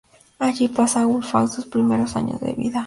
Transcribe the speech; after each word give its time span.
Allí 0.39 0.67
pasa 0.67 1.05
Wulfgar 1.05 1.47
sus 1.47 1.67
primeros 1.67 2.15
años 2.15 2.39
de 2.41 2.53
vida. 2.53 2.79